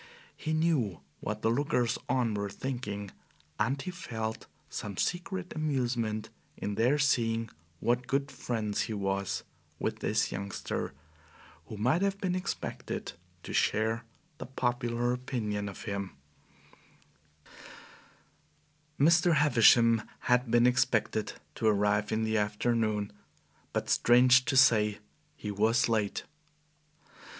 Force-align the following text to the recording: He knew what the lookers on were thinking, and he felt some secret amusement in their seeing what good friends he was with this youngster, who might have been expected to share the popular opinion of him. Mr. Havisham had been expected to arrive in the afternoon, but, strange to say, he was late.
He 0.35 0.51
knew 0.51 0.99
what 1.19 1.43
the 1.43 1.51
lookers 1.51 1.99
on 2.09 2.33
were 2.33 2.49
thinking, 2.49 3.11
and 3.59 3.79
he 3.79 3.91
felt 3.91 4.47
some 4.67 4.97
secret 4.97 5.53
amusement 5.55 6.31
in 6.57 6.73
their 6.73 6.97
seeing 6.97 7.51
what 7.79 8.07
good 8.07 8.31
friends 8.31 8.81
he 8.89 8.93
was 8.95 9.43
with 9.77 9.99
this 9.99 10.31
youngster, 10.31 10.95
who 11.67 11.77
might 11.77 12.01
have 12.01 12.17
been 12.19 12.33
expected 12.33 13.13
to 13.43 13.53
share 13.53 14.03
the 14.39 14.47
popular 14.47 15.13
opinion 15.13 15.69
of 15.69 15.83
him. 15.83 16.15
Mr. 18.99 19.35
Havisham 19.35 20.01
had 20.21 20.49
been 20.49 20.65
expected 20.65 21.33
to 21.53 21.67
arrive 21.67 22.11
in 22.11 22.23
the 22.23 22.39
afternoon, 22.39 23.11
but, 23.71 23.87
strange 23.87 24.45
to 24.45 24.57
say, 24.57 24.97
he 25.35 25.51
was 25.51 25.87
late. 25.87 26.23